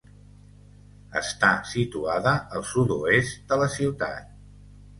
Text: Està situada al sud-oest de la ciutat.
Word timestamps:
Està 1.21 1.51
situada 1.73 2.35
al 2.61 2.67
sud-oest 2.73 3.39
de 3.53 3.63
la 3.65 3.71
ciutat. 3.79 4.37